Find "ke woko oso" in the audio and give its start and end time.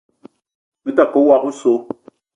1.11-1.73